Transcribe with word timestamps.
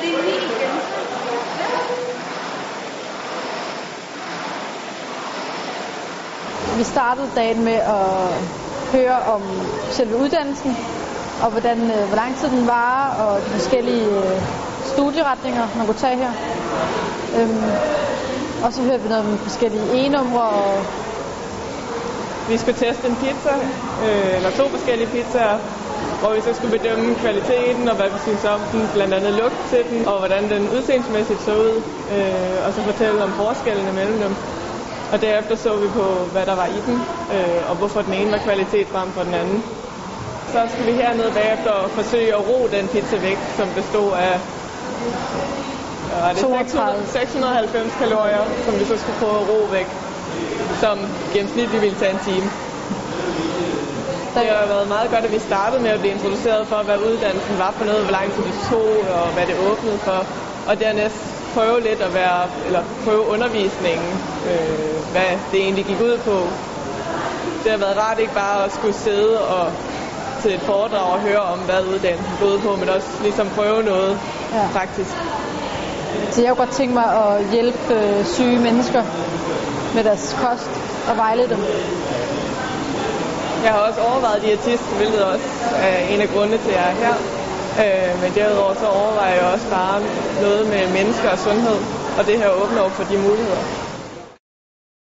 det 0.00 0.08
er 0.08 0.22
igen. 0.28 0.74
Vi 6.78 6.84
startede 6.84 7.28
dagen 7.36 7.64
med 7.64 7.72
at 7.72 8.06
høre 8.92 9.18
om 9.34 9.42
selve 9.90 10.16
uddannelsen, 10.16 10.76
og 11.42 11.50
hvordan, 11.50 11.78
øh, 11.78 12.06
hvor 12.08 12.16
lang 12.16 12.36
tid 12.36 12.48
den 12.48 12.66
var, 12.66 13.14
og 13.14 13.40
de 13.40 13.50
forskellige 13.50 14.06
øh, 14.06 14.42
studieretninger, 14.84 15.68
man 15.76 15.86
kunne 15.86 15.98
tage 15.98 16.16
her. 16.16 16.32
Øhm, 17.38 17.64
og 18.64 18.72
så 18.72 18.82
hørte 18.82 19.02
vi 19.02 19.08
noget 19.08 19.24
om 19.24 19.38
forskellige 19.38 20.06
e-numre 20.06 20.42
og 20.42 20.84
Vi 22.48 22.58
skulle 22.58 22.78
teste 22.78 23.08
en 23.08 23.16
pizza, 23.16 23.54
øh, 24.04 24.36
eller 24.36 24.50
to 24.50 24.68
forskellige 24.68 25.08
pizzaer, 25.08 25.58
hvor 26.20 26.34
vi 26.34 26.40
så 26.40 26.54
skulle 26.54 26.78
bedømme 26.78 27.14
kvaliteten 27.14 27.88
og 27.88 27.96
hvad 27.96 28.08
vi 28.10 28.18
synes 28.26 28.44
om 28.44 28.60
den, 28.72 28.88
blandt 28.94 29.14
andet 29.14 29.32
lugt 29.34 29.60
til 29.70 29.82
den, 29.90 30.06
og 30.06 30.18
hvordan 30.18 30.50
den 30.50 30.68
udseendsmæssigt 30.76 31.42
så 31.42 31.54
ud, 31.54 31.82
øh, 32.14 32.66
og 32.66 32.74
så 32.74 32.82
fortælle 32.82 33.24
om 33.24 33.32
forskellene 33.32 33.92
mellem 33.92 34.18
dem. 34.20 34.34
Og 35.12 35.20
derefter 35.20 35.54
så 35.56 35.76
vi 35.76 35.88
på, 35.88 36.06
hvad 36.32 36.46
der 36.46 36.54
var 36.54 36.66
i 36.66 36.80
den, 36.86 36.98
øh, 37.34 37.70
og 37.70 37.76
hvorfor 37.76 38.02
den 38.02 38.14
ene 38.14 38.32
var 38.32 38.38
kvalitet 38.38 38.86
frem 38.88 39.12
for 39.12 39.22
den 39.22 39.34
anden. 39.34 39.64
Så 40.52 40.58
skulle 40.72 40.92
vi 40.92 40.96
hernede 41.02 41.32
bagefter 41.34 41.88
forsøge 41.88 42.34
at 42.34 42.48
ro 42.48 42.68
den 42.72 42.88
pizza 42.88 43.16
væk, 43.16 43.38
som 43.56 43.68
bestod 43.76 44.12
af 44.12 44.40
var 46.20 46.32
det 46.32 46.38
600, 46.38 47.06
690 47.06 47.94
kalorier, 47.98 48.44
som 48.64 48.78
vi 48.78 48.84
så 48.84 48.96
skulle 48.96 49.18
prøve 49.18 49.40
at 49.40 49.48
ro 49.48 49.60
væk, 49.70 49.86
som 50.80 50.98
gennemsnitligt 51.34 51.82
ville 51.82 51.96
tage 51.98 52.12
en 52.12 52.18
time. 52.24 52.50
Det 54.34 54.48
har 54.48 54.66
været 54.66 54.88
meget 54.88 55.10
godt, 55.10 55.24
at 55.24 55.32
vi 55.32 55.38
startede 55.38 55.82
med 55.82 55.90
at 55.90 56.00
blive 56.00 56.14
introduceret 56.14 56.66
for, 56.66 56.82
hvad 56.82 56.98
uddannelsen 56.98 57.58
var 57.58 57.70
for 57.78 57.84
noget, 57.84 58.02
hvor 58.02 58.12
lang 58.12 58.32
tid 58.32 58.42
det 58.42 58.54
tog, 58.70 58.90
og 59.20 59.32
hvad 59.32 59.46
det 59.46 59.56
åbnede 59.70 59.98
for. 59.98 60.26
Og 60.68 60.80
dernæst 60.80 61.20
prøve 61.54 61.80
lidt 61.82 62.00
at 62.00 62.14
være, 62.14 62.42
eller 62.66 62.82
prøve 63.04 63.26
undervisningen, 63.28 64.12
øh, 64.50 65.12
hvad 65.12 65.30
det 65.52 65.60
egentlig 65.60 65.84
gik 65.84 66.00
ud 66.00 66.18
på. 66.18 66.36
Det 67.62 67.70
har 67.70 67.78
været 67.78 67.96
rart 67.96 68.18
ikke 68.18 68.34
bare 68.34 68.64
at 68.64 68.72
skulle 68.72 68.94
sidde 68.94 69.40
og 69.40 69.72
til 70.42 70.54
et 70.54 70.60
foredrag 70.60 71.12
og 71.12 71.20
høre 71.20 71.40
om, 71.40 71.58
hvad 71.58 71.82
uddannelsen 71.82 72.46
ud 72.46 72.58
på, 72.58 72.76
men 72.76 72.88
også 72.88 73.08
ligesom 73.22 73.48
prøve 73.48 73.82
noget 73.82 74.18
ja. 74.54 74.68
praktisk. 74.72 75.10
Så 76.30 76.42
jeg 76.42 76.48
kunne 76.48 76.66
godt 76.66 76.76
tænke 76.76 76.94
mig 76.94 77.04
at 77.04 77.50
hjælpe 77.52 77.94
øh, 77.94 78.24
syge 78.24 78.58
mennesker 78.58 79.02
med 79.94 80.04
deres 80.04 80.36
kost 80.42 80.70
og 81.10 81.16
vejlede 81.16 81.48
dem. 81.48 81.58
Jeg 83.62 83.70
har 83.70 83.78
også 83.78 84.00
overvejet 84.00 84.42
diætist, 84.42 84.92
hvilket 84.96 85.24
også 85.24 85.46
er 85.76 85.98
en 85.98 86.20
af 86.20 86.28
grundene 86.28 86.58
til, 86.58 86.70
at 86.70 86.76
jeg 86.76 86.90
er 86.90 86.94
her. 87.04 87.14
Øh, 87.82 88.20
men 88.22 88.34
derudover 88.34 88.74
så 88.74 88.86
overvejer 88.86 89.34
jeg 89.34 89.44
også 89.44 89.68
bare 89.68 90.02
noget 90.40 90.66
med 90.66 90.86
mennesker 90.88 91.30
og 91.30 91.38
sundhed, 91.38 91.78
og 92.18 92.26
det 92.26 92.38
her 92.38 92.48
åbner 92.48 92.80
op 92.80 92.92
for 92.92 93.04
de 93.04 93.16
muligheder. 93.18 93.79